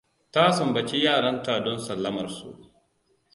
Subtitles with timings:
[0.33, 2.49] Ta sunbaci yaran ta don sallamar su.